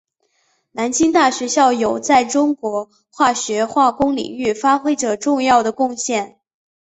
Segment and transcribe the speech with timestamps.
[0.71, 6.39] 南京大学校友在中国化学化工领域发挥着重要的贡献。